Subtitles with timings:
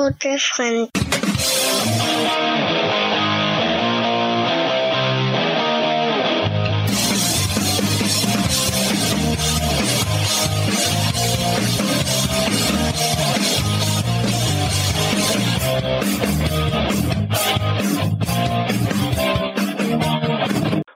[0.00, 0.88] Tote Fremd.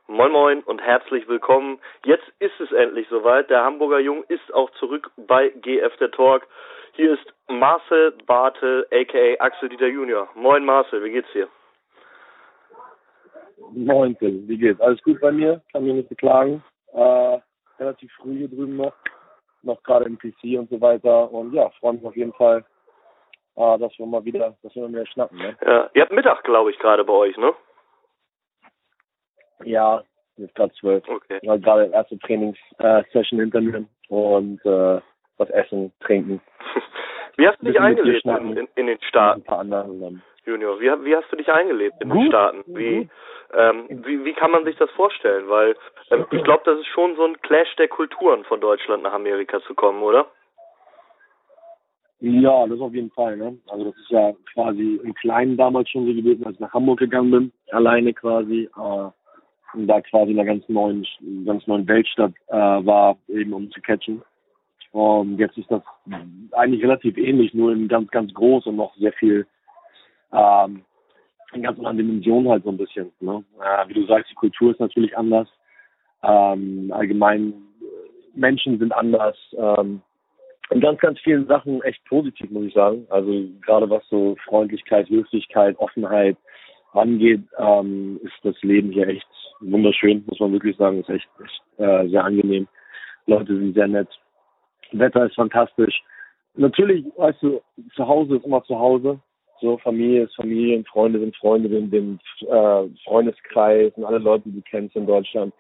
[0.08, 1.78] Moin Moin und herzlich willkommen.
[2.06, 3.50] Jetzt ist es endlich soweit.
[3.50, 6.46] Der Hamburger Jung ist auch zurück bei GF der Talk.
[6.94, 10.28] Hier ist Marcel Bartel, aka Axel Dieter Junior.
[10.34, 11.48] Moin Marcel, wie geht's dir?
[13.72, 14.80] Moin Tim, wie geht's?
[14.80, 15.62] Alles gut bei mir?
[15.72, 16.62] Kann mich nicht beklagen.
[16.92, 17.38] Äh,
[17.78, 18.94] relativ früh hier drüben noch.
[19.62, 21.30] Noch gerade im PC und so weiter.
[21.32, 22.64] Und ja, freue mich auf jeden Fall,
[23.56, 25.38] äh, dass wir mal wieder, dass wir mal wieder schnappen.
[25.38, 25.56] Ne?
[25.64, 27.54] Ja, ihr habt Mittag, glaube ich, gerade bei euch, ne?
[29.64, 30.02] Ja,
[30.36, 31.06] jetzt gerade zwölf.
[31.08, 31.38] Okay.
[31.40, 35.00] Ich war gerade erste Trainingssession hinter mir und äh,
[35.36, 36.40] was essen, trinken.
[37.36, 40.00] Wie hast du dich eingelebt in, in, den Ein Staaten, paar anderen.
[40.00, 40.22] Dann.
[40.46, 40.80] Junior?
[40.80, 42.62] Wie, wie hast du dich eingelebt in den Gut, Staaten?
[42.66, 43.08] Wie,
[43.56, 45.48] ähm, wie, wie kann man sich das vorstellen?
[45.48, 45.76] Weil
[46.10, 49.60] ähm, ich glaube, das ist schon so ein Clash der Kulturen von Deutschland nach Amerika
[49.62, 50.26] zu kommen, oder?
[52.20, 53.36] Ja, das auf jeden Fall.
[53.36, 53.58] Ne?
[53.68, 56.98] Also das ist ja quasi im Kleinen damals schon so gewesen, als ich nach Hamburg
[56.98, 58.68] gegangen bin, alleine quasi.
[58.76, 59.10] Äh,
[59.74, 61.04] und da quasi in einer ganz neuen,
[61.44, 64.22] ganz neuen Weltstadt äh, war, eben um zu catchen.
[64.94, 65.82] Und jetzt ist das
[66.52, 69.44] eigentlich relativ ähnlich, nur in ganz, ganz groß und noch sehr viel
[70.32, 70.84] ähm,
[71.52, 73.10] in ganz anderen Dimensionen halt so ein bisschen.
[73.18, 73.42] Ne?
[73.60, 75.48] Äh, wie du sagst, die Kultur ist natürlich anders.
[76.22, 79.36] Ähm, allgemein äh, Menschen sind anders.
[79.58, 80.00] Ähm,
[80.70, 83.04] in ganz, ganz vielen Sachen echt positiv, muss ich sagen.
[83.10, 86.36] Also gerade was so Freundlichkeit, Höflichkeit, Offenheit
[86.92, 89.26] angeht, ähm, ist das Leben hier echt
[89.58, 91.00] wunderschön, muss man wirklich sagen.
[91.00, 92.68] Ist echt, echt äh, sehr angenehm.
[93.26, 94.08] Leute sind sehr nett.
[94.98, 96.02] Wetter ist fantastisch.
[96.56, 97.60] Natürlich, weißt du,
[97.94, 99.18] zu Hause ist immer zu Hause.
[99.60, 104.44] So, Familie ist Familie und Freunde sind Freunde, den, den äh, Freundeskreis und alle Leute,
[104.48, 105.54] die du kennst in Deutschland.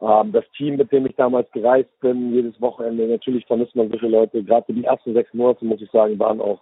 [0.00, 4.08] Ähm, das Team, mit dem ich damals gereist bin, jedes Wochenende, natürlich vermisst man solche
[4.08, 4.42] Leute.
[4.42, 6.60] Gerade die ersten sechs Monate, muss ich sagen, waren auch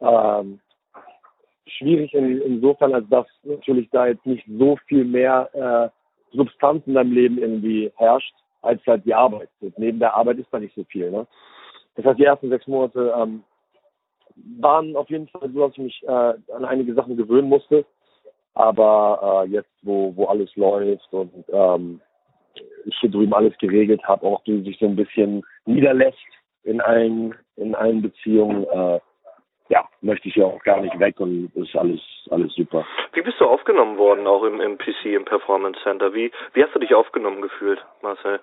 [0.00, 0.60] ähm,
[1.66, 6.94] schwierig in, insofern, als dass natürlich da jetzt nicht so viel mehr äh, Substanz in
[6.94, 8.34] deinem Leben irgendwie herrscht,
[8.68, 9.48] als halt die Arbeit.
[9.60, 11.10] Und neben der Arbeit ist da nicht so viel.
[11.10, 11.26] Ne?
[11.96, 13.42] Das heißt, die ersten sechs Monate ähm,
[14.60, 17.84] waren auf jeden Fall so, dass ich mich äh, an einige Sachen gewöhnen musste.
[18.54, 22.00] Aber äh, jetzt, wo, wo alles läuft und ähm,
[22.84, 26.18] ich hier drüben alles geregelt habe, auch du sich so ein bisschen niederlässt
[26.64, 29.00] in allen, in allen Beziehungen, äh,
[29.68, 32.86] ja, möchte ich ja auch gar nicht weg und ist alles, alles super.
[33.12, 36.14] Wie bist du aufgenommen worden, auch im, im PC, im Performance Center?
[36.14, 38.40] Wie, wie hast du dich aufgenommen gefühlt, Marcel?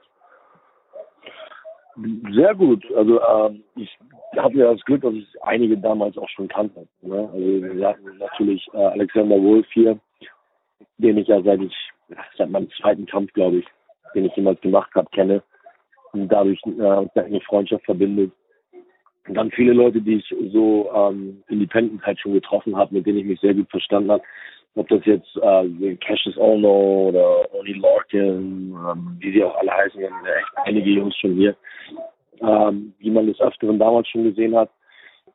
[2.31, 2.83] Sehr gut.
[2.95, 3.89] Also ähm, ich
[4.35, 6.87] hatte ja das Glück, dass ich einige damals auch schon kannte.
[7.01, 7.29] Ne?
[7.33, 9.97] Also wir hatten natürlich äh, Alexander Wolf hier,
[10.97, 11.73] den ich ja seit ich
[12.37, 13.65] seit meinem zweiten Kampf, glaube ich,
[14.13, 15.41] den ich jemals gemacht habe, kenne
[16.11, 18.31] und dadurch äh, eine Freundschaft verbindet.
[19.27, 23.19] Und dann viele Leute, die ich so ähm, independent halt schon getroffen habe, mit denen
[23.19, 24.23] ich mich sehr gut verstanden habe.
[24.75, 29.99] Ob das jetzt äh, Cassius Ono oder Oni Larkin, ähm, wie sie auch alle heißen,
[29.99, 31.55] wir haben echt einige Jungs schon hier,
[32.41, 34.69] ähm, die man des Öfteren damals schon gesehen hat.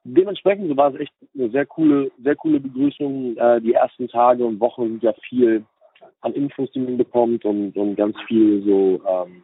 [0.04, 3.36] Dementsprechend war es echt eine sehr coole, sehr coole Begrüßung.
[3.36, 5.64] Äh, die ersten Tage und Wochen sind ja viel
[6.20, 9.42] an Infos, die man bekommt und, und ganz viel so, ähm,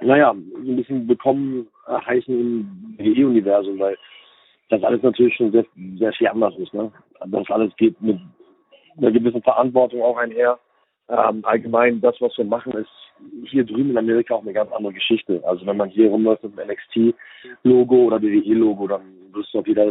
[0.00, 3.96] naja, so ein bisschen bekommen äh, heißen im WE-Universum, weil
[4.70, 5.64] das alles natürlich schon sehr,
[5.98, 6.74] sehr viel anders ist.
[6.74, 6.90] Ne?
[7.26, 8.18] Das alles geht mit
[8.96, 10.58] einer gewissen Verantwortung auch einher.
[11.08, 12.88] Ähm, allgemein, das, was wir machen, ist
[13.44, 15.42] hier drüben in Amerika auch eine ganz andere Geschichte.
[15.44, 19.02] Also wenn man hier rumläuft mit dem NXT-Logo oder WWE-Logo, dann
[19.32, 19.86] wirst du auf jeder,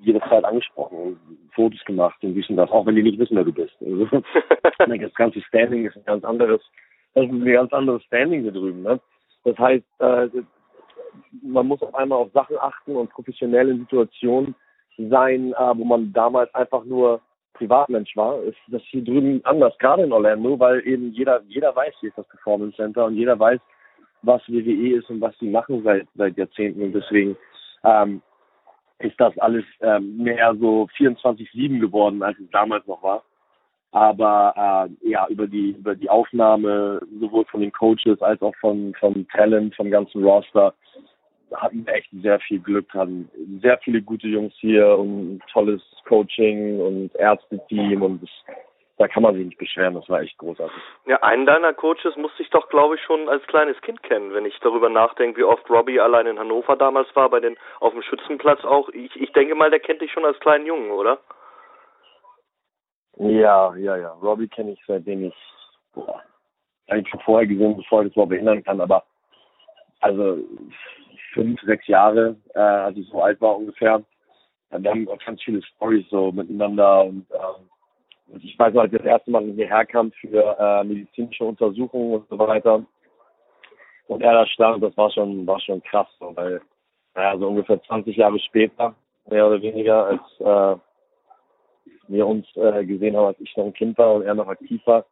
[0.00, 1.18] jeder Zeit angesprochen und
[1.52, 3.74] Fotos gemacht und wissen das, auch wenn die nicht wissen, wer du bist.
[3.80, 4.06] Also,
[4.78, 6.60] das ganze Standing ist ein ganz anderes,
[7.14, 8.82] das ist ein ganz anderes Standing hier drüben.
[8.82, 9.00] Ne?
[9.44, 10.28] Das heißt, äh,
[11.42, 14.54] man muss auf einmal auf Sachen achten und professionell in Situationen
[14.98, 17.20] sein, äh, wo man damals einfach nur
[17.56, 21.94] Privatmensch war, ist das hier drüben anders, gerade in Orlando, weil eben jeder, jeder weiß,
[22.00, 23.60] hier ist das Performance Center und jeder weiß,
[24.22, 27.36] was WWE ist und was sie machen seit, seit Jahrzehnten und deswegen
[27.84, 28.22] ähm,
[28.98, 33.22] ist das alles ähm, mehr so 24-7 geworden, als es damals noch war.
[33.92, 38.94] Aber äh, ja, über die über die Aufnahme sowohl von den Coaches als auch von
[38.98, 40.74] vom Talent, vom ganzen Roster
[41.54, 43.30] hatten echt sehr viel Glück, hatten
[43.62, 48.30] sehr viele gute Jungs hier und ein tolles Coaching und Ärzteteam und es
[48.98, 50.82] da kann man sich nicht beschweren, das war echt großartig.
[51.04, 54.46] Ja, einen deiner Coaches musste ich doch, glaube ich, schon als kleines Kind kennen, wenn
[54.46, 58.00] ich darüber nachdenke, wie oft Robbie allein in Hannover damals war, bei den auf dem
[58.00, 58.88] Schützenplatz auch.
[58.90, 61.18] Ich, ich denke mal, der kennt dich schon als kleinen Jungen, oder?
[63.18, 64.12] Ja, ja, ja.
[64.12, 65.34] Robbie kenne ich seitdem ich
[65.92, 66.22] boah,
[66.88, 69.04] eigentlich schon vorher gesehen, bevor ich das überhaupt behindern kann, aber
[70.00, 70.38] also
[71.36, 74.02] fünf, sechs Jahre, äh, als ich so alt war ungefähr.
[74.70, 79.06] Wir haben ganz viele Stories so miteinander und ähm, ich weiß noch, als ich das
[79.06, 82.84] erste Mal hierher kam für äh, medizinische Untersuchungen und so weiter
[84.08, 86.60] und er da stand, das war schon, war schon krass, so, weil,
[87.14, 88.94] naja, so ungefähr 20 Jahre später,
[89.28, 90.80] mehr oder weniger, als äh,
[92.08, 94.80] wir uns äh, gesehen haben, als ich noch ein Kind war und er noch aktiv
[94.86, 95.04] war.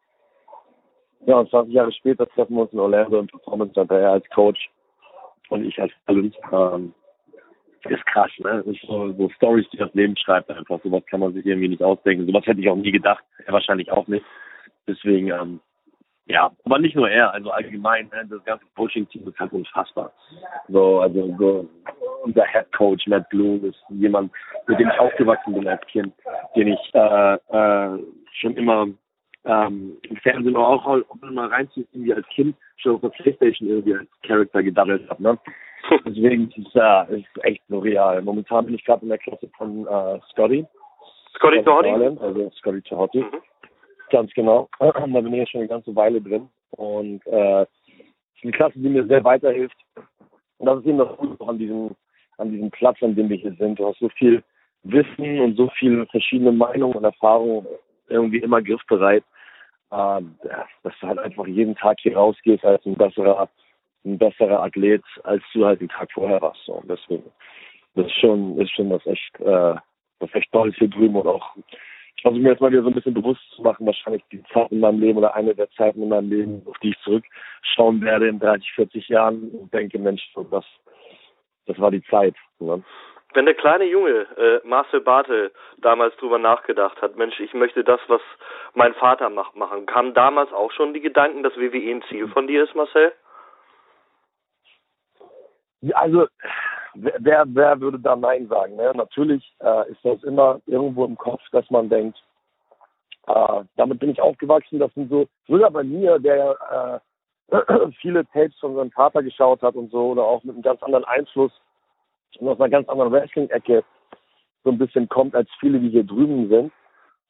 [1.25, 4.29] Ja, und 20 Jahre später treffen wir uns in Orlando im Performance Center, er als
[4.29, 4.69] Coach
[5.49, 6.35] und ich als Talent.
[6.51, 6.93] Ähm,
[7.89, 8.63] ist krass, ne?
[8.65, 10.79] Ist so, so Stories, die das Leben schreibt einfach.
[10.83, 12.25] Sowas kann man sich irgendwie nicht ausdenken.
[12.25, 13.23] Sowas hätte ich auch nie gedacht.
[13.45, 14.25] Er wahrscheinlich auch nicht.
[14.87, 15.59] Deswegen, ähm,
[16.27, 20.11] ja, aber nicht nur er, also allgemein, ne, das ganze Coaching-Team ist halt unfassbar.
[20.67, 21.69] So, also so
[22.23, 24.31] unser Head Coach Matt Bloom ist jemand,
[24.67, 26.13] mit dem ich aufgewachsen bin als Kind,
[26.55, 27.99] den ich äh, äh,
[28.33, 28.87] schon immer
[29.45, 33.95] ähm, im Fernsehen auch, auch mal reinziehen, irgendwie als Kind schon auf der Playstation irgendwie
[33.95, 35.23] als Charakter gedaddelt habe.
[35.23, 35.39] Ne?
[36.05, 38.21] Deswegen ist es äh, ist echt surreal.
[38.21, 40.65] Momentan bin ich gerade in der Klasse von äh, Scotty.
[41.35, 41.89] Scotty Tohotti?
[41.89, 43.19] Also Scotty Tohotti.
[43.19, 43.41] Mhm.
[44.09, 44.69] Ganz genau.
[44.79, 46.49] Da bin ich ja schon eine ganze Weile drin.
[46.71, 47.67] Und äh, es
[48.37, 49.77] ist eine Klasse, die mir sehr weiterhilft.
[50.57, 51.95] Und das ist eben das Gute an diesem,
[52.37, 53.77] an diesem Platz, an dem wir hier sind.
[53.77, 54.43] Du hast so viel
[54.83, 57.65] Wissen und so viele verschiedene Meinungen und Erfahrungen
[58.07, 59.23] irgendwie immer griffbereit,
[59.95, 60.21] äh,
[60.83, 63.49] dass du halt einfach jeden Tag hier rausgehst als ein besserer,
[64.03, 66.63] ein besserer Athlet, als du halt den Tag vorher warst.
[66.65, 66.73] So.
[66.73, 67.23] Und deswegen,
[67.95, 69.75] das ist schon, ist schon was echt, äh,
[70.19, 71.55] was echt Tolles hier drüben und auch
[72.17, 74.71] ich versuche mir jetzt mal wieder so ein bisschen bewusst zu machen, wahrscheinlich die Zeit
[74.71, 78.29] in meinem Leben oder eine der Zeiten in meinem Leben, auf die ich zurückschauen werde
[78.29, 80.65] in 30, 40 Jahren und denke, Mensch, das,
[81.65, 82.35] das war die Zeit.
[82.59, 82.83] Ne?
[83.35, 87.99] Wenn der kleine Junge äh, Marcel Bartel damals drüber nachgedacht hat, Mensch, ich möchte das,
[88.07, 88.21] was
[88.73, 92.47] mein Vater macht, machen, kamen damals auch schon die Gedanken, dass WWE ein Ziel von
[92.47, 93.11] dir ist, Marcel?
[95.93, 96.27] Also
[96.93, 98.77] wer, wer würde da Nein sagen?
[98.77, 98.93] Ne?
[98.95, 102.17] Natürlich äh, ist das immer irgendwo im Kopf, dass man denkt,
[103.27, 104.79] äh, damit bin ich aufgewachsen.
[104.79, 107.01] Das sind so, sogar bei mir, der
[107.51, 110.81] äh, viele Tapes von seinem Vater geschaut hat und so, oder auch mit einem ganz
[110.81, 111.51] anderen Einfluss
[112.39, 113.83] und aus einer ganz anderen Wrestling-Ecke
[114.63, 116.71] so ein bisschen kommt, als viele, die hier drüben sind,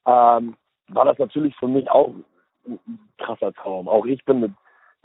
[0.06, 0.56] ähm,
[0.88, 2.13] war das natürlich für mich auch
[2.68, 2.80] ein
[3.18, 3.88] krasser Traum.
[3.88, 4.51] Auch ich bin mit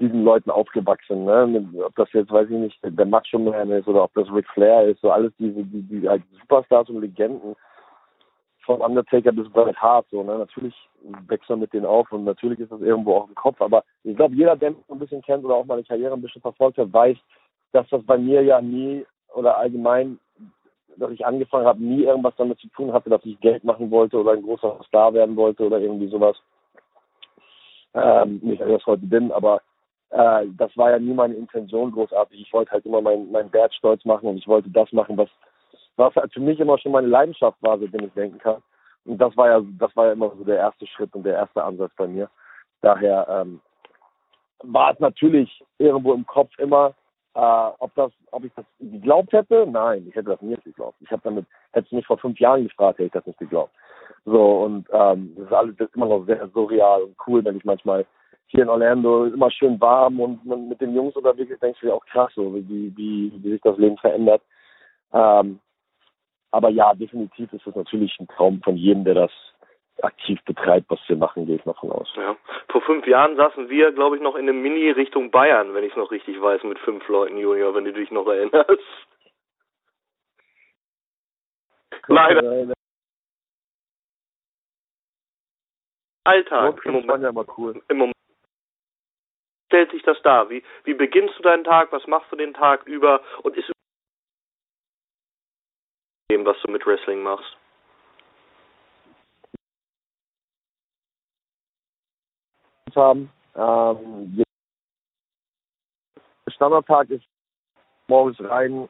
[0.00, 1.25] diesen Leuten aufgewachsen.
[1.25, 1.69] Ne?
[1.84, 4.88] Ob das jetzt, weiß ich nicht, der Macho Man ist oder ob das Ric Flair
[4.88, 7.54] ist, so alles diese, die, die halt Superstars und Legenden
[8.64, 10.06] von Undertaker bis Bret Hart.
[10.10, 10.38] So, ne?
[10.38, 10.75] Natürlich
[11.28, 13.60] wächst man mit denen auf und natürlich ist das irgendwo auch im Kopf.
[13.60, 16.42] Aber ich glaube, jeder, der mich ein bisschen kennt oder auch meine Karriere ein bisschen
[16.42, 17.16] verfolgt hat, weiß,
[17.72, 19.04] dass das bei mir ja nie
[19.34, 20.18] oder allgemein,
[20.96, 24.18] dass ich angefangen habe, nie irgendwas damit zu tun hatte, dass ich Geld machen wollte
[24.18, 26.36] oder ein großer Star werden wollte oder irgendwie sowas.
[27.94, 29.62] Ähm, nicht, dass ich das heute bin, aber
[30.10, 32.40] äh, das war ja nie meine Intention großartig.
[32.40, 35.28] Ich wollte halt immer meinen mein Dad stolz machen und ich wollte das machen, was,
[35.96, 38.62] was halt für mich immer schon meine Leidenschaft war, seitdem ich denken kann.
[39.04, 41.62] Und das war ja, das war ja immer so der erste Schritt und der erste
[41.64, 42.28] Ansatz bei mir.
[42.82, 43.60] Daher ähm,
[44.62, 46.94] war es natürlich irgendwo im Kopf immer,
[47.34, 49.66] äh, ob das, ob ich das geglaubt hätte?
[49.70, 50.96] Nein, ich hätte das nicht geglaubt.
[51.00, 53.72] Ich habe damit, hätte es mich vor fünf Jahren gefragt, hätte ich das nicht geglaubt.
[54.24, 57.56] So und ähm, das ist alles das ist immer noch sehr surreal und cool, wenn
[57.56, 58.04] ich manchmal
[58.49, 61.87] hier in Orlando immer schön warm und man mit den Jungs unterwegs ist, denkst du
[61.87, 64.42] dir auch krass, so wie, wie, wie sich das Leben verändert.
[65.12, 65.60] Ähm,
[66.50, 69.30] aber ja, definitiv ist es natürlich ein Traum von jedem, der das
[70.04, 72.12] aktiv betreibt, was wir machen, gehe ich mal von aus.
[72.16, 72.37] Ja.
[72.69, 75.92] Vor fünf Jahren saßen wir, glaube ich, noch in einem Mini Richtung Bayern, wenn ich
[75.92, 78.83] es noch richtig weiß, mit fünf Leuten, Junior, wenn du dich noch erinnerst.
[82.07, 82.75] Leider.
[86.25, 86.85] Alltag.
[86.85, 87.83] Im Moment, ja cool.
[87.88, 88.16] Im Moment
[89.71, 90.50] stellt sich das dar?
[90.50, 91.92] Wie, wie beginnst du deinen Tag?
[91.92, 93.23] Was machst du den Tag über?
[93.42, 93.71] Und ist
[96.30, 97.57] dem, was du mit Wrestling machst?
[102.97, 103.30] Haben.
[103.54, 104.42] Ähm,
[106.49, 107.25] Standardtag ist
[108.09, 108.88] morgens rein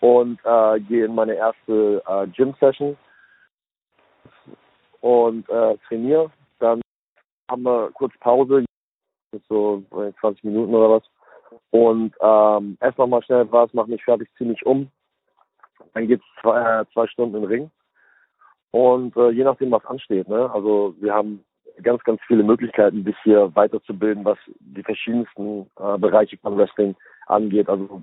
[0.00, 2.96] und äh, gehe in meine erste äh, Gym-Session
[5.00, 6.30] und äh, trainiere.
[6.58, 6.80] Dann
[7.50, 8.64] haben wir kurz Pause,
[9.48, 9.82] so
[10.20, 11.02] 20 Minuten oder was.
[11.70, 14.90] Und ähm, esse nochmal schnell was, mache mich fertig, ziemlich um.
[15.94, 17.70] Dann geht's zwei, äh, zwei Stunden den Ring.
[18.70, 20.50] Und äh, je nachdem, was ansteht, ne?
[20.52, 21.44] Also wir haben
[21.82, 26.94] ganz, ganz viele Möglichkeiten, sich hier weiterzubilden, was die verschiedensten äh, Bereiche von Wrestling
[27.26, 27.68] angeht.
[27.68, 28.00] Also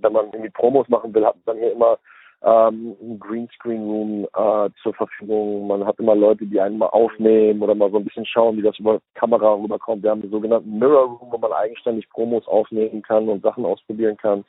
[0.00, 1.98] wenn man irgendwie Promos machen will, hat man hier immer
[2.42, 5.66] ähm, ein Greenscreen Room äh, zur Verfügung.
[5.66, 8.62] Man hat immer Leute, die einen mal aufnehmen oder mal so ein bisschen schauen, wie
[8.62, 10.02] das über Kamera rüberkommt.
[10.02, 14.16] Wir haben den sogenannten Mirror Room, wo man eigenständig Promos aufnehmen kann und Sachen ausprobieren
[14.18, 14.44] kann.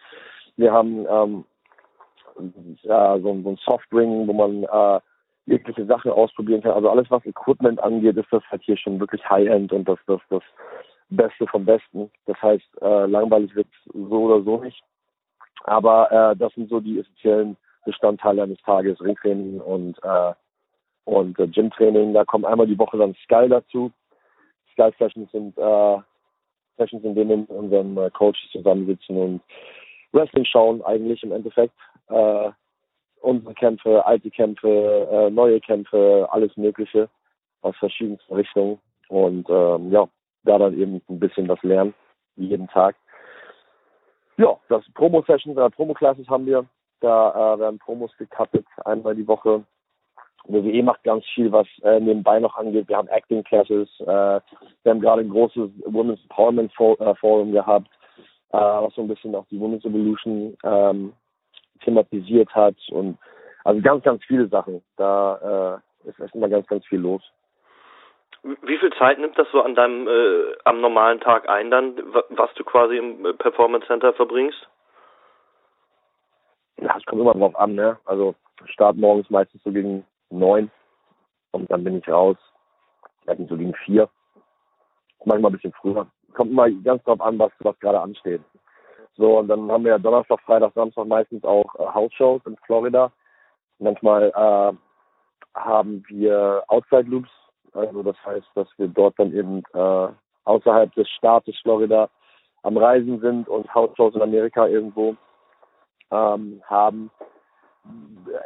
[0.57, 1.45] Wir haben ähm,
[2.83, 4.99] ja, so, so ein Softring, wo man äh,
[5.45, 6.71] jegliche Sachen ausprobieren kann.
[6.71, 10.21] Also alles, was Equipment angeht, ist das halt hier schon wirklich High-End und das, das,
[10.29, 10.43] das
[11.09, 12.09] Beste vom Besten.
[12.25, 14.81] Das heißt, äh, langweilig wird so oder so nicht.
[15.63, 20.33] Aber äh, das sind so die essentiellen Bestandteile eines Tages, Ringtraining und, äh,
[21.05, 22.13] und äh, Gymtraining.
[22.13, 23.91] Da kommen einmal die Woche dann Sky dazu.
[24.73, 25.97] Sky Sessions sind äh,
[26.77, 29.41] Sessions, in denen unseren äh, Coaches zusammensitzen und
[30.11, 31.75] Wrestling schauen eigentlich im Endeffekt.
[32.09, 32.49] Äh,
[33.21, 37.09] unsere Kämpfe, alte Kämpfe, äh, neue Kämpfe, alles Mögliche
[37.61, 38.79] aus verschiedensten Richtungen.
[39.09, 40.07] Und ähm, ja,
[40.43, 41.93] da dann eben ein bisschen was lernen,
[42.35, 42.95] jeden Tag.
[44.37, 46.65] Ja, das Promo-Sessions, äh, Promo-Classes haben wir.
[47.01, 49.63] Da äh, werden Promos gecuttet, einmal die Woche.
[50.47, 52.87] WWE macht ganz viel, was äh, nebenbei noch angeht.
[52.87, 53.89] Wir haben Acting Classes.
[53.99, 54.41] Äh, wir
[54.85, 57.89] haben gerade ein großes Women's Empowerment äh, Forum gehabt,
[58.51, 61.13] äh, was so ein bisschen auch die Women's Evolution ähm,
[61.81, 62.75] thematisiert hat.
[62.89, 63.17] Und
[63.63, 64.83] also ganz, ganz viele Sachen.
[64.97, 67.21] Da äh, ist erstmal ganz, ganz viel los.
[68.43, 71.95] Wie viel Zeit nimmt das so an deinem äh, am normalen Tag ein, dann,
[72.29, 74.67] was du quasi im Performance Center verbringst?
[76.77, 77.97] Ja, es kommt immer drauf an, ne?
[78.05, 80.71] Also Start morgens meistens so gegen neun
[81.51, 82.37] und dann bin ich raus,
[83.21, 84.09] vielleicht so gegen vier.
[85.25, 86.07] Manchmal ein bisschen früher.
[86.33, 88.41] Kommt immer ganz drauf an, was, was gerade ansteht.
[89.17, 93.11] So, und dann haben wir ja Donnerstag, Freitag, Samstag meistens auch äh, House-Shows in Florida.
[93.79, 97.29] Manchmal äh, haben wir Outside Loops,
[97.73, 100.07] also das heißt, dass wir dort dann eben äh,
[100.43, 102.09] außerhalb des Staates Florida
[102.63, 105.15] am Reisen sind und House-Shows in Amerika irgendwo
[106.11, 107.11] ähm, haben.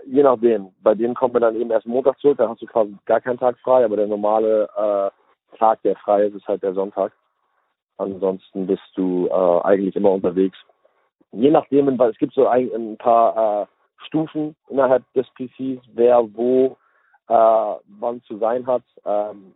[0.06, 0.72] Je nachdem.
[0.84, 3.40] Bei denen kommen wir dann eben erst Montag zurück, da hast du quasi gar keinen
[3.40, 7.14] Tag frei, aber der normale äh, Tag, der frei ist, ist halt der Sonntag.
[8.00, 10.58] Ansonsten bist du äh, eigentlich immer unterwegs.
[11.32, 16.78] Je nachdem, es gibt so ein, ein paar äh, Stufen innerhalb des PCs, wer wo
[17.28, 18.84] äh, wann zu sein hat.
[19.06, 19.54] Ähm,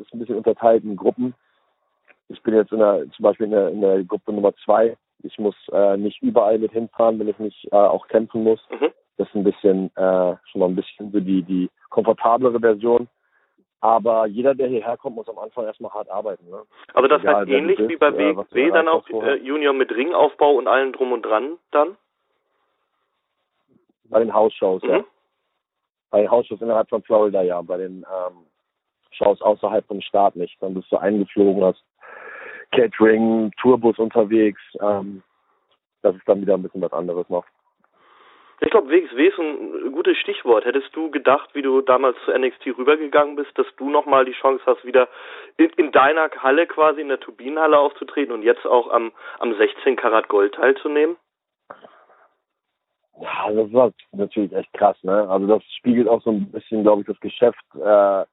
[0.00, 1.34] ist ein bisschen unterteilt in Gruppen.
[2.28, 4.96] Ich bin jetzt in der, zum Beispiel in der, in der Gruppe Nummer zwei.
[5.22, 8.60] Ich muss äh, nicht überall mit hinfahren, wenn ich nicht äh, auch kämpfen muss.
[8.70, 8.90] Mhm.
[9.16, 13.08] Das ist ein bisschen äh, schon mal ein bisschen so die, die komfortablere Version.
[13.80, 16.48] Aber jeder, der hierher kommt, muss am Anfang erstmal hart arbeiten.
[16.50, 16.62] Ne?
[16.92, 20.52] Aber das Egal, heißt ähnlich wie bei WXW äh, dann auch äh, Junior mit Ringaufbau
[20.52, 21.96] und allem drum und dran dann?
[24.04, 24.90] Bei den Hausshows, mhm.
[24.90, 25.04] ja.
[26.10, 27.62] Bei den Hausshows innerhalb von Florida, ja.
[27.62, 28.46] Bei den ähm,
[29.12, 30.60] Shows außerhalb vom Staat nicht.
[30.60, 31.82] Dann bist du eingeflogen, hast
[32.72, 34.60] Catering, Tourbus unterwegs.
[34.80, 35.22] Ähm,
[36.02, 37.44] das ist dann wieder ein bisschen was anderes noch.
[38.62, 40.66] Ich glaube, WXW ist ein gutes Stichwort.
[40.66, 44.62] Hättest du gedacht, wie du damals zu NXT rübergegangen bist, dass du nochmal die Chance
[44.66, 45.08] hast, wieder
[45.56, 49.96] in, in, deiner Halle quasi, in der Turbinenhalle aufzutreten und jetzt auch am, am 16
[49.96, 51.16] Karat Gold teilzunehmen?
[53.18, 55.28] Ja, das war natürlich echt krass, ne?
[55.28, 58.24] Also das spiegelt auch so ein bisschen, glaube ich, das Geschäft, äh,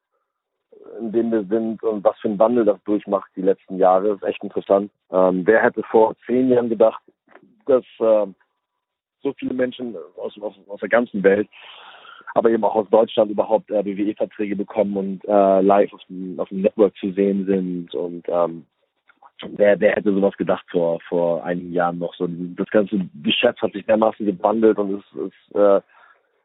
[1.00, 4.10] in dem wir sind und was für ein Wandel das durchmacht die letzten Jahre.
[4.10, 4.92] Das ist echt interessant.
[5.10, 7.02] Ähm, wer hätte vor zehn Jahren gedacht,
[7.66, 8.28] dass äh,
[9.28, 11.48] so viele Menschen aus, aus, aus der ganzen Welt,
[12.34, 16.50] aber eben auch aus Deutschland überhaupt äh, WWE-Verträge bekommen und äh, live auf dem, auf
[16.50, 18.66] dem Network zu sehen sind und ähm,
[19.56, 22.14] wer, wer hätte sowas gedacht vor, vor einigen Jahren noch?
[22.16, 25.82] So, das ganze Geschäft hat sich dermaßen gewandelt und ist, ist äh,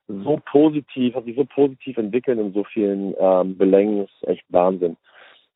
[0.08, 4.96] so positiv, hat sich so positiv entwickelt in so vielen ähm, Belängen, ist echt Wahnsinn.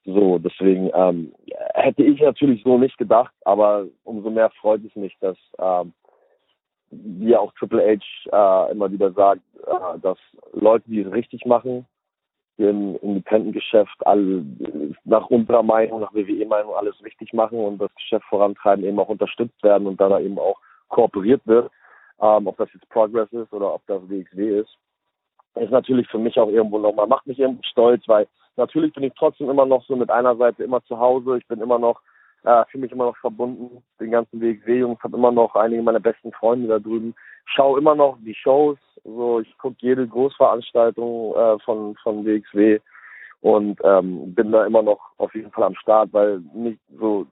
[0.05, 1.33] So, deswegen ähm,
[1.75, 5.93] hätte ich natürlich so nicht gedacht, aber umso mehr freut es mich, dass ähm,
[7.05, 10.19] wie auch Triple H äh, immer wieder sagt, äh, dass
[10.53, 11.87] Leute, die es richtig machen,
[12.59, 14.03] im Independent-Geschäft
[15.05, 19.63] nach unserer Meinung, nach WWE-Meinung alles richtig machen und das Geschäft vorantreiben, eben auch unterstützt
[19.63, 21.71] werden und dann eben auch kooperiert wird,
[22.21, 24.79] ähm, ob das jetzt Progress ist oder ob das WXW ist,
[25.57, 28.27] ist natürlich für mich auch irgendwo nochmal, macht mich irgendwo stolz, weil
[28.57, 31.61] natürlich bin ich trotzdem immer noch so mit einer Seite immer zu Hause, ich bin
[31.61, 32.01] immer noch
[32.47, 36.01] äh, fühle mich immer noch verbunden, den ganzen Weg Jungs, habe immer noch einige meiner
[36.01, 41.59] besten Freunde da drüben, schaue immer noch die Shows, so ich gucke jede Großveranstaltung äh,
[41.65, 42.79] von von WXW
[43.41, 47.27] und ähm, bin da immer noch auf jeden Fall am Start, weil nicht so,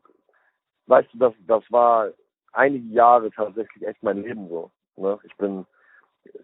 [0.87, 2.09] weißt du, das das war
[2.53, 4.71] einige Jahre tatsächlich echt mein Leben so.
[4.97, 5.19] Ne?
[5.25, 5.65] Ich bin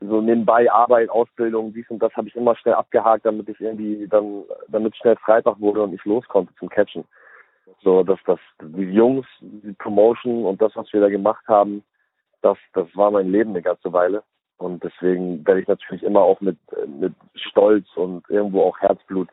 [0.00, 4.06] so nebenbei Arbeit, Ausbildung, dies und das habe ich immer schnell abgehakt, damit ich irgendwie
[4.08, 7.04] dann, damit schnell Freitag wurde und ich los konnte zum Catchen.
[7.82, 11.82] So, dass das, die Jungs, die Promotion und das, was wir da gemacht haben,
[12.42, 14.22] das, das war mein Leben eine ganze Weile.
[14.58, 19.28] Und deswegen werde ich natürlich immer auch mit, mit Stolz und irgendwo auch Herzblut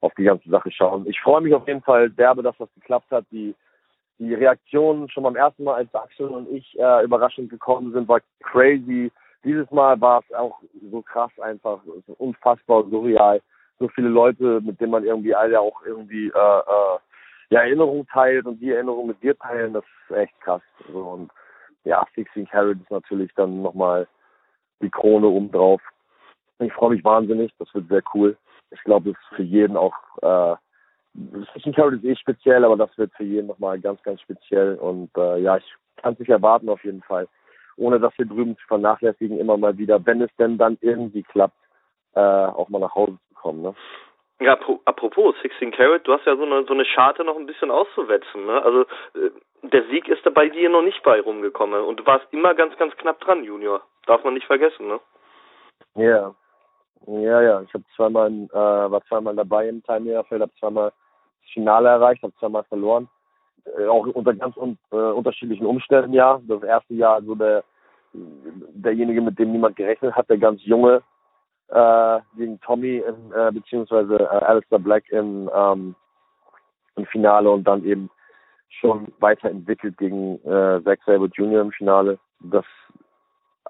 [0.00, 1.04] auf die ganze Sache schauen.
[1.08, 3.24] Ich freue mich auf jeden Fall derbe, dass das geklappt hat.
[3.32, 3.54] Die,
[4.18, 8.20] die Reaktionen schon beim ersten Mal, als Axel und ich äh, überraschend gekommen sind, war
[8.40, 9.10] crazy.
[9.44, 11.80] Dieses Mal war es auch so krass einfach,
[12.18, 13.40] unfassbar surreal.
[13.80, 16.98] So viele Leute, mit denen man irgendwie alle auch irgendwie äh, äh,
[17.50, 20.62] ja, Erinnerungen teilt und die Erinnerungen mit dir teilen, das ist echt krass.
[20.92, 21.30] So, und
[21.84, 24.06] ja, 16 Carat ist natürlich dann nochmal
[24.80, 25.80] die Krone obendrauf.
[26.58, 28.36] Ich freue mich wahnsinnig, das wird sehr cool.
[28.70, 30.56] Ich glaube, das ist für jeden auch, äh,
[31.54, 34.74] 16 Carat ist eh speziell, aber das wird für jeden nochmal ganz, ganz speziell.
[34.74, 37.28] Und äh, ja, ich kann es nicht erwarten auf jeden Fall.
[37.76, 41.56] Ohne das hier drüben zu vernachlässigen, immer mal wieder, wenn es denn dann irgendwie klappt,
[42.14, 43.62] äh, auch mal nach Hause zu kommen.
[43.62, 43.74] Ne?
[44.40, 47.72] Ja, apropos 16 Carat, du hast ja so eine, so eine Scharte noch ein bisschen
[47.72, 48.46] auszuwetzen.
[48.46, 48.62] Ne?
[48.62, 48.82] Also
[49.14, 49.30] äh,
[49.62, 52.76] der Sieg ist da bei dir noch nicht bei rumgekommen und du warst immer ganz,
[52.76, 53.82] ganz knapp dran, Junior.
[54.06, 55.00] Darf man nicht vergessen, ne?
[55.96, 56.34] Ja,
[57.06, 57.62] ja, ja.
[57.62, 60.92] Ich habe zweimal, äh, war zweimal dabei im Teilnehmerfeld, habe zweimal
[61.42, 63.08] das Finale erreicht, habe zweimal verloren.
[63.76, 66.40] Äh, auch unter ganz un äh, unterschiedlichen Umständen, ja.
[66.46, 67.64] Das erste Jahr so der
[68.12, 71.02] derjenige, mit dem niemand gerechnet hat, der ganz junge
[71.68, 75.94] äh, gegen Tommy in, äh, beziehungsweise äh, Alistair Black im, ähm,
[76.96, 78.10] im Finale und dann eben
[78.80, 81.62] schon weiterentwickelt gegen äh, Zack Sabre Jr.
[81.62, 82.18] im Finale.
[82.40, 82.64] Das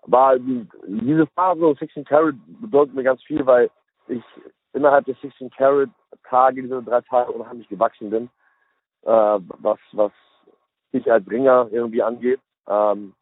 [0.02, 3.70] war diese Phase 16 Carat bedeutet mir ganz viel, weil
[4.08, 4.22] ich
[4.72, 5.90] innerhalb der 16 Carat
[6.28, 8.30] Tage, diese drei Tage unheimlich gewachsen bin,
[9.02, 10.12] äh, was was
[10.92, 12.40] ich als Ringer irgendwie angeht.
[12.68, 13.14] Ähm,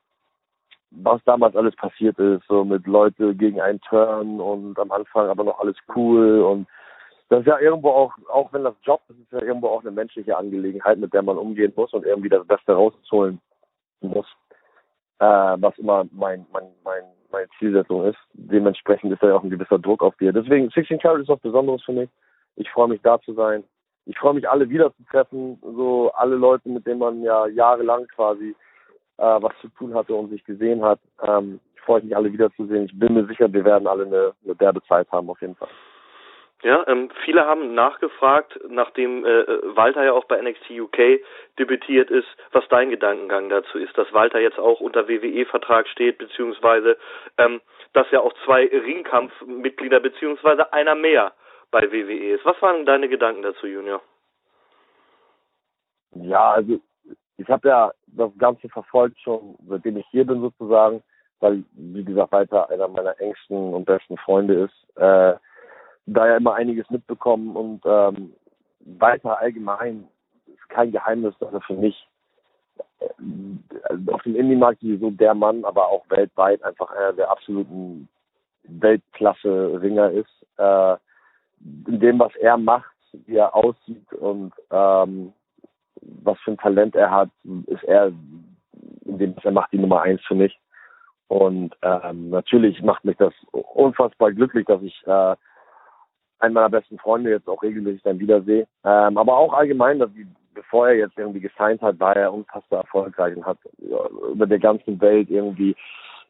[0.90, 5.44] was damals alles passiert ist, so mit Leute gegen einen Turn und am Anfang aber
[5.44, 6.66] noch alles cool und
[7.28, 9.90] das ist ja irgendwo auch, auch wenn das Job ist, ist ja irgendwo auch eine
[9.90, 13.40] menschliche Angelegenheit, mit der man umgehen muss und irgendwie das Beste rausholen
[14.00, 14.26] muss,
[15.18, 17.02] äh, was immer mein, mein, mein,
[17.32, 18.18] meine Zielsetzung ist.
[18.34, 20.32] Dementsprechend ist da ja auch ein gewisser Druck auf dir.
[20.32, 22.10] Deswegen 16 Carat ist was Besonderes für mich.
[22.54, 23.64] Ich freue mich da zu sein.
[24.04, 28.06] Ich freue mich alle wieder zu treffen, so alle Leute, mit denen man ja jahrelang
[28.06, 28.54] quasi
[29.18, 31.00] äh, was zu tun hatte und sich gesehen hat.
[31.22, 32.84] Ähm, ich freue mich alle wiederzusehen.
[32.84, 35.68] Ich bin mir sicher, wir werden alle eine, eine derbe Zeit haben auf jeden Fall.
[36.62, 41.20] Ja, ähm, viele haben nachgefragt, nachdem äh, Walter ja auch bei NXT UK
[41.58, 46.96] debütiert ist, was dein Gedankengang dazu ist, dass Walter jetzt auch unter WWE-Vertrag steht, beziehungsweise
[47.36, 47.60] ähm,
[47.92, 51.32] dass ja auch zwei Ringkampfmitglieder, beziehungsweise einer mehr
[51.70, 52.44] bei WWE ist.
[52.44, 54.00] Was waren deine Gedanken dazu, Junior?
[56.14, 56.80] Ja, also
[57.38, 61.02] ich habe ja das Ganze verfolgt schon, seitdem ich hier bin sozusagen,
[61.40, 64.96] weil, wie gesagt, weiter einer meiner engsten und besten Freunde ist.
[64.96, 65.34] Äh,
[66.06, 68.32] da ja immer einiges mitbekommen und ähm,
[68.80, 70.08] weiter allgemein
[70.46, 72.08] ist kein Geheimnis, dass er für mich
[73.00, 78.08] äh, auf dem Indie-Markt sowieso der Mann, aber auch weltweit einfach einer der absoluten
[78.64, 80.46] Weltklasse-Ringer ist.
[80.56, 80.96] Äh,
[81.88, 82.94] in dem, was er macht,
[83.26, 85.32] wie er aussieht und ähm,
[86.22, 87.30] was für ein Talent er hat,
[87.66, 88.12] ist er
[89.04, 90.58] in dem er macht die Nummer eins für mich.
[91.28, 95.34] Und ähm, natürlich macht mich das unfassbar glücklich, dass ich äh,
[96.38, 98.66] einen meiner besten Freunde jetzt auch regelmäßig dann wiedersehe.
[98.84, 102.80] Ähm, aber auch allgemein, dass ich, bevor er jetzt irgendwie gesigned hat, war er unfassbar
[102.80, 103.58] erfolgreich und hat
[104.32, 105.74] über der ganzen Welt irgendwie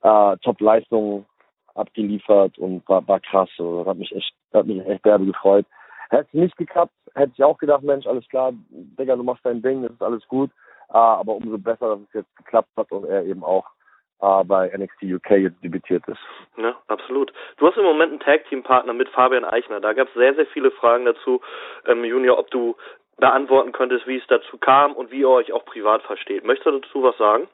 [0.03, 1.27] äh, Top-Leistungen
[1.75, 3.51] abgeliefert und war, war krass.
[3.57, 3.81] So.
[3.81, 5.67] Das hat mich echt, hat mich echt derbe gefreut.
[6.11, 9.63] Hätte es nicht geklappt, hätte ich auch gedacht, Mensch, alles klar, Digga, du machst dein
[9.63, 10.51] Ding, das ist alles gut.
[10.91, 13.67] Äh, aber umso besser, dass es jetzt geklappt hat und er eben auch
[14.21, 16.21] äh, bei NXT UK jetzt debütiert ist.
[16.57, 17.33] Ja, absolut.
[17.57, 19.81] Du hast im Moment einen Tag-Team-Partner mit Fabian Eichner.
[19.81, 21.41] Da gab es sehr, sehr viele Fragen dazu,
[21.87, 22.77] ähm, Junior, ob du
[23.19, 26.45] beantworten könntest, wie es dazu kam und wie ihr euch auch privat versteht.
[26.45, 27.49] Möchtest du dazu was sagen?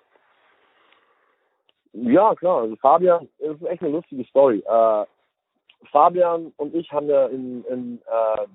[1.93, 2.63] Ja, klar.
[2.63, 4.63] Also Fabian, das ist echt eine lustige Story.
[4.67, 5.05] Äh,
[5.91, 8.47] Fabian und ich haben ja in, in äh,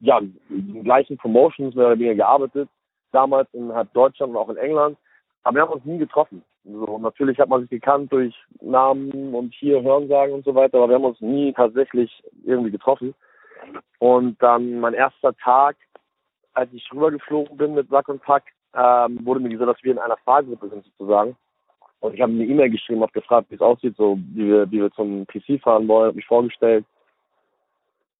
[0.00, 2.68] ja, den gleichen Promotions mehr oder weniger gearbeitet,
[3.12, 4.96] damals in halb Deutschland und auch in England.
[5.42, 6.42] Aber wir haben uns nie getroffen.
[6.64, 10.88] So, natürlich hat man sich gekannt durch Namen und hier Hörensagen und so weiter, aber
[10.88, 13.14] wir haben uns nie tatsächlich irgendwie getroffen.
[13.98, 15.76] Und dann mein erster Tag,
[16.52, 19.98] als ich rübergeflogen bin mit Sack und Pack, ähm, wurde mir gesagt, dass wir in
[19.98, 21.36] einer Fahrgruppe sind sozusagen.
[22.00, 24.80] Und ich habe eine E-Mail geschrieben, habe gefragt, wie es aussieht, so wie wir, wie
[24.80, 26.84] wir zum PC fahren wollen, habe mich vorgestellt.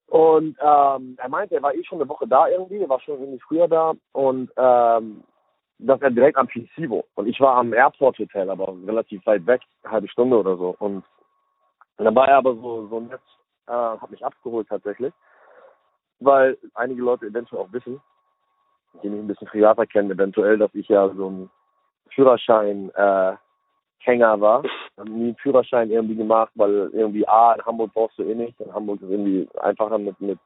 [0.09, 3.21] Und ähm, er meinte, er war eh schon eine Woche da irgendwie, er war schon
[3.21, 5.23] irgendwie früher da und ähm,
[5.79, 7.05] dass er direkt am PC wo.
[7.15, 10.75] Und ich war am Airport Hotel, aber relativ weit weg, eine halbe Stunde oder so.
[10.79, 11.05] Und
[11.99, 13.21] Da war er aber so, so nett,
[13.67, 15.13] äh, hat mich abgeholt tatsächlich,
[16.21, 18.01] weil einige Leute eventuell auch wissen,
[19.03, 21.51] die mich ein bisschen privater kennen, eventuell, dass ich ja so ein
[22.15, 23.37] Führerschein äh,
[24.01, 24.63] Hänger war.
[24.97, 28.61] Hab nie einen Führerschein irgendwie gemacht, weil irgendwie A, in Hamburg brauchst du eh nicht.
[28.61, 30.39] In Hamburg ist irgendwie einfacher mit, mit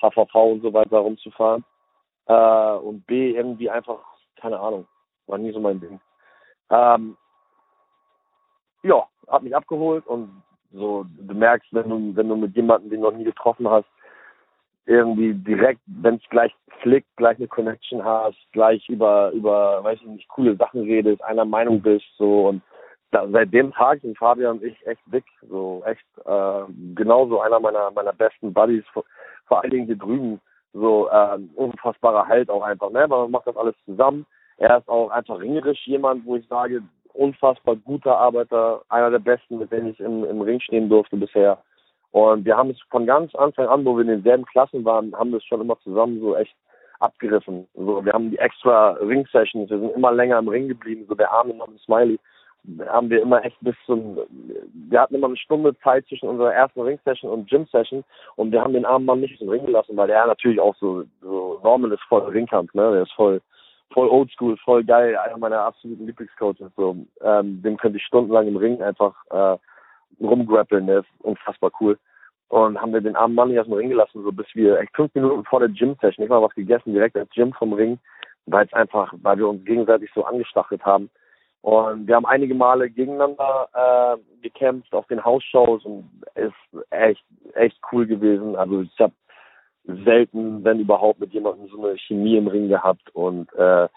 [0.00, 1.64] HVV und so weiter rumzufahren.
[2.26, 3.98] Äh, und B, irgendwie einfach,
[4.36, 4.86] keine Ahnung,
[5.26, 6.00] war nie so mein Ding.
[6.70, 7.16] Ähm,
[8.82, 13.00] ja, hat mich abgeholt und so, du merkst, wenn du, wenn du mit jemandem, den
[13.00, 13.88] du noch nie getroffen hast,
[14.86, 20.06] irgendwie direkt, wenn es gleich klickt, gleich eine Connection hast, gleich über, über, weiß ich
[20.06, 22.62] nicht, coole Sachen redest, einer Meinung bist, so und
[23.10, 27.60] da, seit dem Tag sind Fabian und ich echt dick, so echt äh, genauso einer
[27.60, 30.40] meiner meiner besten Buddies, vor, allen Dingen hier drüben,
[30.72, 33.06] so äh, unfassbarer Halt auch einfach, ne?
[33.08, 34.26] Man macht das alles zusammen.
[34.58, 36.82] Er ist auch einfach ringerisch jemand, wo ich sage,
[37.14, 41.58] unfassbar guter Arbeiter, einer der besten, mit denen ich im, im Ring stehen durfte bisher.
[42.10, 45.30] Und wir haben es von ganz Anfang an, wo wir in denselben Klassen waren, haben
[45.30, 46.54] wir es schon immer zusammen so echt
[47.00, 47.68] abgerissen.
[47.74, 51.30] So, wir haben die extra Ring-Sessions, wir sind immer länger im Ring geblieben, so der
[51.30, 52.18] arme Mann Smiley
[52.86, 54.18] haben wir immer echt bis zum,
[54.88, 58.04] wir hatten immer eine Stunde Zeit zwischen unserer ersten Ring-Session und Gym-Session
[58.36, 61.04] und wir haben den armen Mann nicht im Ring gelassen, weil der natürlich auch so,
[61.20, 63.40] so Norman ist voll Ringkampf, ne, der ist voll,
[63.92, 68.56] voll oldschool, voll geil, einer meiner absoluten Lieblingscoaches, so, ähm, dem könnte ich stundenlang im
[68.56, 69.56] Ring einfach, äh,
[70.20, 71.98] rumgrappeln, der ist unfassbar cool.
[72.48, 74.96] Und haben wir den armen Mann nicht aus dem Ring gelassen, so bis wir echt
[74.96, 77.98] fünf Minuten vor der Gym-Session, nicht mal was gegessen, direkt als Gym vom Ring,
[78.46, 81.10] weil es einfach, weil wir uns gegenseitig so angestachelt haben
[81.62, 87.78] und wir haben einige Male gegeneinander äh, gekämpft auf den Hausshows und ist echt, echt
[87.92, 88.56] cool gewesen.
[88.56, 89.12] Also ich habe
[90.04, 93.10] selten, wenn überhaupt, mit jemandem so eine Chemie im Ring gehabt.
[93.14, 93.88] Und äh,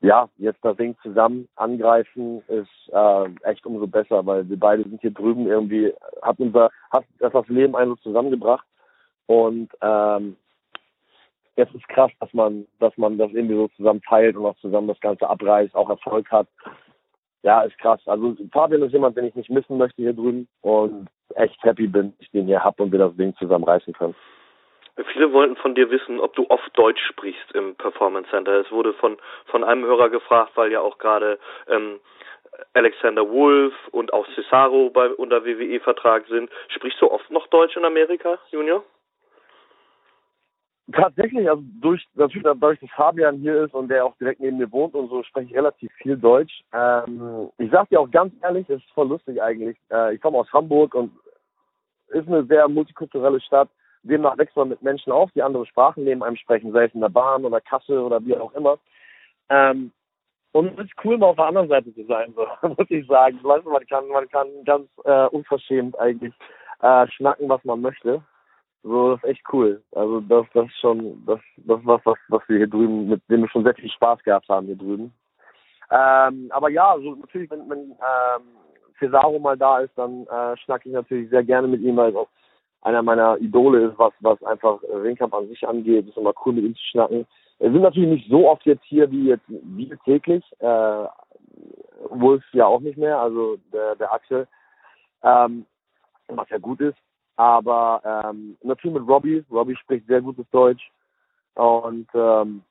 [0.00, 5.00] ja, jetzt das Ding zusammen angreifen ist äh, echt umso besser, weil wir beide sind
[5.00, 8.66] hier drüben irgendwie, hat unser, hat das Leben einfach zusammengebracht.
[9.26, 10.36] Und ähm,
[11.56, 14.88] jetzt ist krass, dass man, dass man das irgendwie so zusammen teilt und auch zusammen
[14.88, 16.48] das Ganze abreißt, auch Erfolg hat
[17.44, 18.00] ja, ist krass.
[18.06, 22.12] Also Fabian ist jemand, den ich nicht missen möchte hier drüben und echt happy bin,
[22.12, 24.14] dass ich den hier hab und wir das Ding zusammen reißen können.
[25.12, 28.60] Viele wollten von dir wissen, ob du oft Deutsch sprichst im Performance Center.
[28.60, 32.00] Es wurde von von einem Hörer gefragt, weil ja auch gerade ähm,
[32.72, 36.48] Alexander Wolf und auch Cesaro bei unter WWE-Vertrag sind.
[36.68, 38.84] Sprichst du oft noch Deutsch in Amerika, Junior?
[40.92, 44.70] Tatsächlich, also durch natürlich dadurch, dass Fabian hier ist und der auch direkt neben mir
[44.70, 46.62] wohnt und so, spreche ich relativ viel Deutsch.
[46.74, 49.78] Ähm, ich sag dir auch ganz ehrlich, es ist voll lustig eigentlich.
[49.90, 51.10] Äh, ich komme aus Hamburg und
[52.08, 53.70] ist eine sehr multikulturelle Stadt.
[54.02, 57.00] Demnach wächst man mit Menschen auf, die andere Sprachen neben einem sprechen, sei es in
[57.00, 58.78] der Bahn oder Kasse oder wie auch immer.
[59.48, 59.90] Ähm,
[60.52, 63.40] und es ist cool, mal auf der anderen Seite zu sein, so muss ich sagen.
[63.42, 66.34] Weißt du, man kann, man kann ganz äh, unverschämt eigentlich
[66.82, 68.22] äh, schnacken, was man möchte.
[68.84, 69.82] So, das ist echt cool.
[69.92, 73.22] Also das, das ist schon, das, das ist was, was, was wir hier drüben, mit
[73.30, 75.12] dem wir schon sehr viel Spaß gehabt haben hier drüben.
[75.90, 78.42] Ähm, aber ja, so natürlich, wenn, wenn ähm,
[78.98, 82.16] Cesaro mal da ist, dann äh, schnacke ich natürlich sehr gerne mit ihm, weil es
[82.16, 82.28] auch
[82.82, 86.06] einer meiner Idole ist, was, was einfach Ringkampf an sich angeht.
[86.06, 87.26] ist immer cool mit ihm zu schnacken.
[87.60, 90.44] Wir sind natürlich nicht so oft jetzt hier wie jetzt wie täglich.
[90.58, 91.06] Äh,
[92.10, 94.46] Wolf ja auch nicht mehr, also der, der Axel.
[95.22, 95.64] Ähm,
[96.28, 96.98] was ja gut ist.
[97.36, 99.44] Aber ähm, natürlich mit Robbie.
[99.50, 100.90] Robbie spricht sehr gutes Deutsch.
[101.54, 102.62] Und ähm,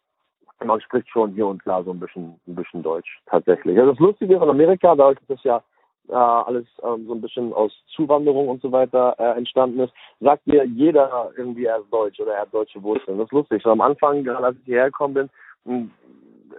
[0.64, 3.78] man spricht schon hier und da so ein bisschen, ein bisschen Deutsch tatsächlich.
[3.78, 5.64] Also das Lustige in Amerika, dadurch, dass das ja
[6.10, 10.46] äh, alles ähm, so ein bisschen aus Zuwanderung und so weiter äh, entstanden ist, sagt
[10.48, 13.18] mir jeder irgendwie, er ist Deutsch oder er hat deutsche Wurzeln.
[13.18, 13.62] Das ist lustig.
[13.64, 15.30] So am Anfang, gerade als ich hierher gekommen
[15.66, 15.92] bin,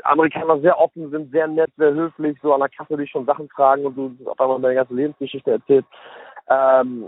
[0.03, 3.49] Amerikaner sehr offen sind, sehr nett, sehr höflich, so an der Kasse dich schon Sachen
[3.51, 5.89] fragen und du auf einmal deine ganze Lebensgeschichte erzählst.
[6.49, 7.07] Ähm,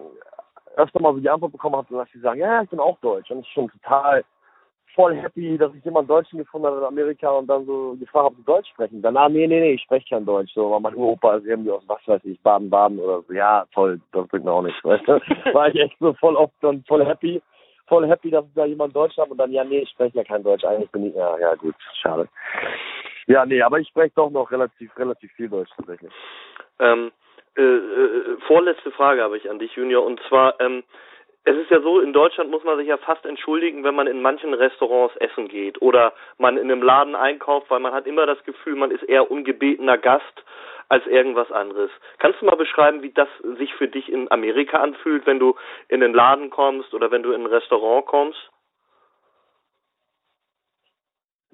[0.77, 3.31] öfter mal so die Antwort bekommen habe, dass sie sagen, ja, ich bin auch Deutsch.
[3.31, 4.25] Und ich schon total
[4.95, 8.27] voll happy, dass ich jemanden Deutschen gefunden habe in Amerika und dann so gefragt habe,
[8.29, 9.03] ob sie Deutsch sprechen.
[9.03, 10.53] Danach, nee, nee, nee, ich spreche kein Deutsch.
[10.55, 13.33] So, aber mein Uropa ist irgendwie aus, was weiß ich, Baden-Baden oder so.
[13.33, 15.13] Ja, toll, das bringt mir auch nichts, weißt du?
[15.55, 17.43] War ich echt so voll oft und voll happy,
[17.87, 20.25] voll happy, dass ich da jemand Deutsch habe und dann, ja, nee, ich spreche ja
[20.25, 20.65] kein Deutsch.
[20.65, 22.29] Eigentlich bin ich, ja, ja, gut, schade.
[23.27, 26.13] Ja, nee, aber ich spreche doch noch relativ, relativ viel Deutsch tatsächlich.
[26.79, 27.11] Ähm,
[27.57, 30.85] äh, äh, vorletzte Frage habe ich an dich, Junior, und zwar, ähm,
[31.45, 34.21] es ist ja so, in Deutschland muss man sich ja fast entschuldigen, wenn man in
[34.21, 38.43] manchen Restaurants essen geht oder man in einem Laden einkauft, weil man hat immer das
[38.45, 40.45] Gefühl, man ist eher ungebetener Gast
[40.89, 41.91] als irgendwas anderes.
[42.19, 45.55] Kannst du mal beschreiben, wie das sich für dich in Amerika anfühlt, wenn du
[45.89, 48.51] in den Laden kommst oder wenn du in ein Restaurant kommst?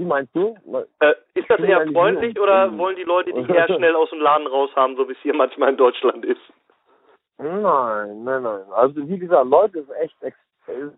[0.03, 0.57] Wie meinst du?
[0.99, 4.49] Äh, ist das eher freundlich oder wollen die Leute dich eher schnell aus dem Laden
[4.49, 6.41] raus haben, so wie es hier manchmal in Deutschland ist?
[7.39, 8.63] Nein, nein, nein.
[8.75, 10.17] Also wie gesagt, Leute ist echt,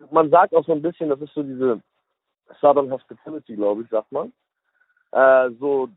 [0.09, 1.79] man sagt auch so ein bisschen, das ist so diese
[2.59, 4.33] Southern Hospitality, glaube ich, sagt man.
[5.11, 5.87] Äh, so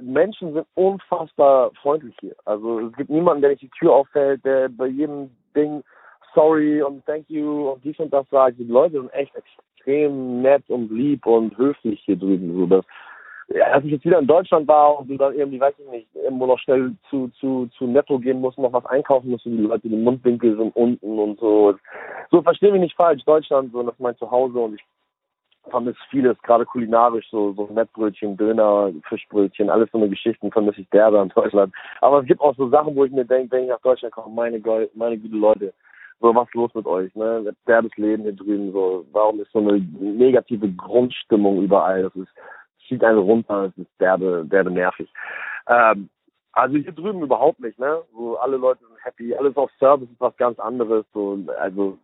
[0.00, 2.34] Menschen sind unfassbar freundlich hier.
[2.46, 5.84] Also es gibt niemanden, der nicht die Tür auffällt, der bei jedem Ding
[6.34, 8.58] sorry und thank you und dies und das sagt.
[8.58, 9.34] Die Leute sind echt
[9.84, 12.54] extrem nett und lieb und höflich hier drüben.
[12.56, 12.84] So das,
[13.48, 16.08] ja, als ich jetzt wieder in Deutschland war und du dann irgendwie, weiß ich nicht,
[16.14, 19.88] irgendwo noch schnell zu, zu, zu Netto gehen musst, noch was einkaufen musst die Leute,
[19.88, 21.74] die Mundwinkel sind unten und so.
[22.30, 24.84] So, versteh mich nicht falsch, Deutschland, so, das ist mein Zuhause und ich
[25.70, 30.88] vermisse vieles, gerade kulinarisch, so, so Mettbrötchen, Döner, Fischbrötchen, alles so eine Geschichten vermisse ich
[30.90, 31.74] derbe in Deutschland.
[32.00, 34.34] Aber es gibt auch so Sachen, wo ich mir denke, wenn ich nach Deutschland komme,
[34.34, 34.60] meine,
[34.94, 35.72] meine gute Leute,
[36.24, 37.54] so was ist los mit euch, ne?
[37.66, 42.04] Derbes Leben hier drüben, so, warum ist so eine negative Grundstimmung überall?
[42.04, 42.32] Das ist,
[42.88, 45.12] zieht einen runter, das ist derbe, derbe nervig.
[45.66, 46.08] Ähm,
[46.52, 48.00] also hier drüben überhaupt nicht, ne?
[48.16, 51.98] So alle Leute sind happy, alles auf Service ist was ganz anderes, so, also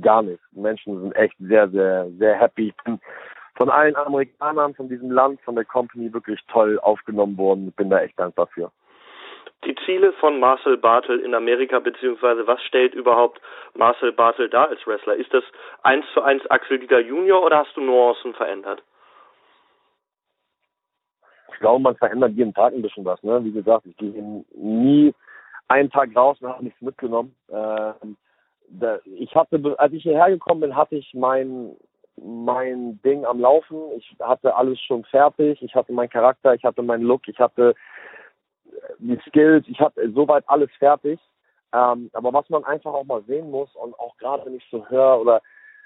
[0.00, 0.40] gar nicht.
[0.52, 2.68] Menschen sind echt sehr, sehr, sehr happy.
[2.68, 3.00] Ich bin
[3.56, 7.68] von allen Amerikanern von diesem Land, von der Company wirklich toll aufgenommen worden.
[7.68, 8.70] Ich bin da echt dankbar für.
[9.64, 13.40] Die Ziele von Marcel Bartel in Amerika, beziehungsweise was stellt überhaupt
[13.74, 15.14] Marcel Bartel da als Wrestler?
[15.14, 15.44] Ist das
[15.82, 18.82] eins zu eins Axel Dieter Junior oder hast du Nuancen verändert?
[21.52, 23.22] Ich glaube, man verändert jeden Tag ein bisschen was.
[23.22, 23.42] Ne?
[23.44, 25.14] Wie gesagt, ich gehe nie
[25.68, 27.34] einen Tag raus und habe nichts mitgenommen.
[27.50, 28.16] Ähm,
[29.04, 31.76] ich hatte, als ich hierher gekommen bin, hatte ich mein
[32.16, 33.78] mein Ding am Laufen.
[33.96, 35.62] Ich hatte alles schon fertig.
[35.62, 37.74] Ich hatte meinen Charakter, ich hatte meinen Look, ich hatte
[38.98, 41.20] die Skills, ich hatte soweit alles fertig.
[41.72, 44.88] Ähm, aber was man einfach auch mal sehen muss und auch gerade wenn ich so
[44.88, 45.42] höre oder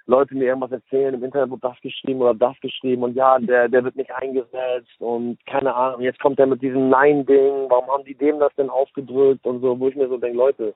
[0.07, 3.68] Leute mir irgendwas erzählen, im Internet wird das geschrieben oder das geschrieben und ja, der,
[3.68, 8.05] der wird nicht eingesetzt und keine Ahnung, jetzt kommt er mit diesem Nein-Ding, warum haben
[8.05, 10.74] die dem das denn aufgedrückt und so, wo ich mir so denke, Leute,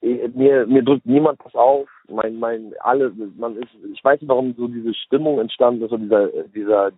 [0.00, 1.88] mir, mir drückt niemand das auf.
[2.08, 5.96] Mein, mein, alle, man ist, ich weiß nicht, warum so diese Stimmung entstanden ist, so
[5.96, 6.92] dieser, dieser,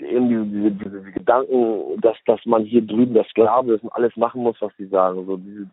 [0.00, 4.16] irgendwie diese, diese, diese Gedanken, dass, dass man hier drüben der Sklave ist und alles
[4.16, 5.26] machen muss, was sie sagen.
[5.26, 5.68] So diese,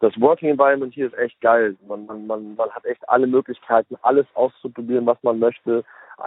[0.00, 1.76] das Working Environment hier ist echt geil.
[1.88, 5.84] Man, man, man, man hat echt alle Möglichkeiten, alles auszuprobieren, was man möchte.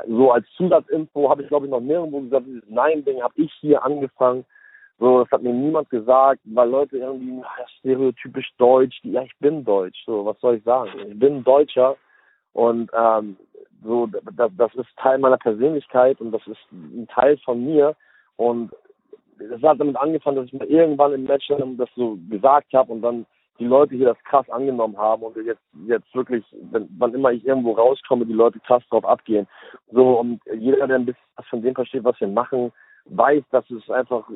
[0.08, 3.84] So als Zusatzinfo habe ich, glaube ich, noch nirgendwo gesagt, dieses Nein-Ding habe ich hier
[3.84, 4.46] angefangen.
[5.00, 9.64] So, das hat mir niemand gesagt, weil Leute irgendwie ach, stereotypisch deutsch, ja, ich bin
[9.64, 10.92] deutsch, so, was soll ich sagen?
[11.10, 11.98] Ich bin Deutscher
[12.54, 13.36] und ähm,
[13.84, 17.96] so, das, das ist Teil meiner Persönlichkeit und das ist ein Teil von mir
[18.38, 18.72] und
[19.40, 23.02] es hat damit angefangen, dass ich mal irgendwann im Match das so gesagt habe und
[23.02, 23.26] dann
[23.60, 27.46] die Leute hier das krass angenommen haben und jetzt jetzt wirklich, wenn, wann immer ich
[27.46, 29.48] irgendwo rauskomme, die Leute krass drauf abgehen.
[29.92, 32.72] So und jeder, der ein bisschen was von dem versteht, was wir machen,
[33.06, 34.28] weiß, dass es einfach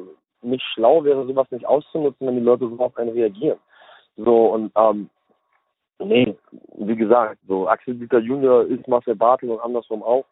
[0.42, 3.60] nicht schlau wäre, sowas nicht auszunutzen, wenn die Leute so auf einen reagieren.
[4.18, 5.10] So und ähm,
[6.00, 6.36] nee,
[6.76, 10.26] wie gesagt, so Axel Dieter Junior ist Marcel Bartel und andersrum auch.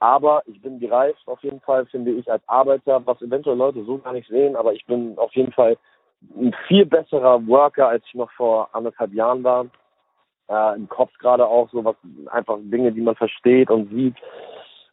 [0.00, 3.98] Aber ich bin gereift auf jeden Fall, finde ich, als Arbeiter, was eventuell Leute so
[3.98, 5.76] gar nicht sehen, aber ich bin auf jeden Fall
[6.36, 9.66] ein viel besserer Worker, als ich noch vor anderthalb Jahren war.
[10.48, 14.16] Äh, Im Kopf gerade auch so was, einfach Dinge, die man versteht und sieht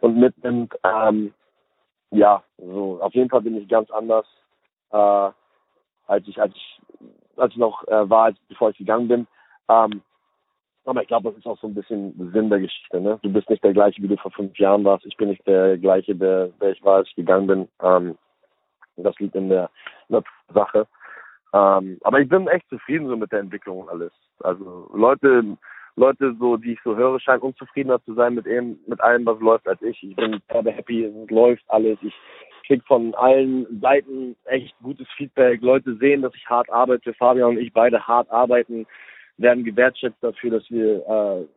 [0.01, 0.73] und mitnimmt.
[0.83, 1.33] Ähm,
[2.11, 4.25] ja, so auf jeden Fall bin ich ganz anders
[4.91, 5.31] äh,
[6.07, 6.81] als ich, als ich,
[7.37, 9.27] als ich noch äh, war, als, bevor ich gegangen bin.
[9.69, 10.01] Ähm,
[10.85, 13.01] aber ich glaube, das ist auch so ein bisschen Sinn der Geschichte.
[13.01, 13.19] Ne?
[13.23, 15.05] Du bist nicht der gleiche, wie du vor fünf Jahren warst.
[15.05, 17.67] Ich bin nicht der gleiche, der, der ich war, als ich gegangen bin.
[17.81, 18.17] Ähm,
[18.97, 19.69] das liegt in der,
[20.09, 20.87] in der Sache.
[21.53, 24.11] Ähm, aber ich bin echt zufrieden so mit der Entwicklung und alles.
[24.41, 25.57] Also Leute,
[25.95, 29.39] Leute so, die ich so höre, scheinen unzufriedener zu sein mit eben, mit allem, was
[29.39, 30.03] läuft, als ich.
[30.03, 31.97] Ich bin sehr happy, es läuft alles.
[32.01, 32.13] Ich
[32.67, 35.61] kriege von allen Seiten echt gutes Feedback.
[35.61, 37.13] Leute sehen, dass ich hart arbeite.
[37.13, 38.85] Fabian und ich beide hart arbeiten,
[39.37, 41.47] werden gewertschätzt dafür, dass wir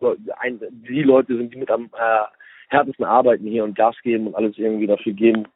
[0.00, 0.06] äh,
[0.38, 2.24] ein, die Leute sind, die mit am äh,
[2.68, 5.46] härtesten arbeiten hier und Gas geben und alles irgendwie dafür geben,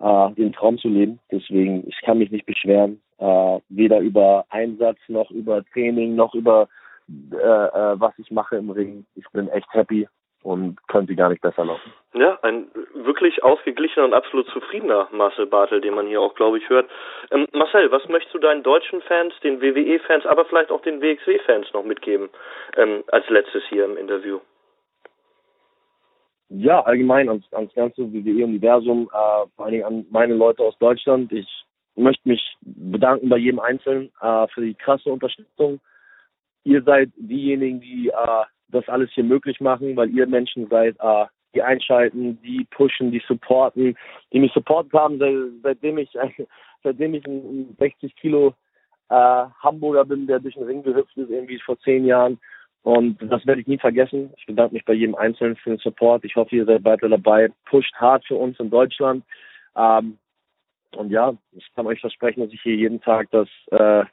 [0.00, 1.18] äh, den Traum zu leben.
[1.30, 6.68] Deswegen, ich kann mich nicht beschweren, äh, weder über Einsatz noch über Training noch über
[7.32, 9.04] äh, äh, was ich mache im Ring.
[9.16, 10.06] Ich bin echt happy
[10.42, 11.92] und könnte gar nicht besser laufen.
[12.14, 16.68] Ja, ein wirklich ausgeglichener und absolut zufriedener Marcel Bartel, den man hier auch, glaube ich,
[16.68, 16.88] hört.
[17.30, 21.72] Ähm, Marcel, was möchtest du deinen deutschen Fans, den WWE-Fans, aber vielleicht auch den WXW-Fans
[21.72, 22.30] noch mitgeben
[22.76, 24.40] ähm, als letztes hier im Interview?
[26.48, 31.30] Ja, allgemein ans, ans ganze WWE-Universum, äh, vor allen Dingen an meine Leute aus Deutschland.
[31.32, 31.48] Ich
[31.94, 35.80] möchte mich bedanken bei jedem Einzelnen äh, für die krasse Unterstützung.
[36.64, 41.26] Ihr seid diejenigen, die äh, das alles hier möglich machen, weil ihr Menschen seid, äh,
[41.54, 43.96] die einschalten, die pushen, die supporten,
[44.32, 46.10] die mich supportet haben, seit, seitdem ich
[46.82, 48.54] seitdem ich ein 60 Kilo
[49.08, 52.38] äh, Hamburger bin, der durch den Ring gehüpft ist, irgendwie vor zehn Jahren.
[52.82, 54.32] Und das werde ich nie vergessen.
[54.38, 56.24] Ich bedanke mich bei jedem Einzelnen für den Support.
[56.24, 57.50] Ich hoffe, ihr seid weiter dabei.
[57.66, 59.24] Pusht hart für uns in Deutschland.
[59.76, 60.18] Ähm,
[60.96, 64.04] und ja, ich kann euch versprechen, dass ich hier jeden Tag das äh,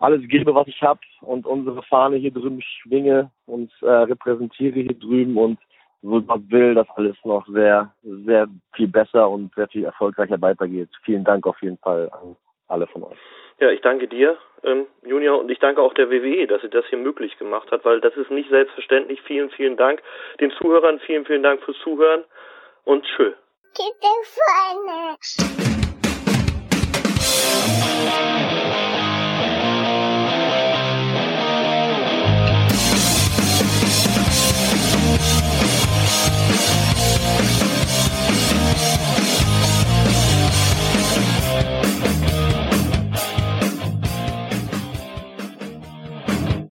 [0.00, 4.98] alles gebe, was ich habe und unsere Fahne hier drüben schwinge und äh, repräsentiere hier
[4.98, 5.58] drüben und
[6.02, 10.88] so Gott will, dass alles noch sehr, sehr viel besser und sehr viel erfolgreicher weitergeht.
[11.04, 12.36] Vielen Dank auf jeden Fall an
[12.68, 13.18] alle von euch.
[13.58, 16.86] Ja, ich danke dir, ähm, Junior, und ich danke auch der WWE, dass sie das
[16.88, 19.20] hier möglich gemacht hat, weil das ist nicht selbstverständlich.
[19.22, 20.02] Vielen, vielen Dank.
[20.40, 22.24] Den Zuhörern vielen, vielen Dank fürs Zuhören
[22.84, 23.32] und tschö.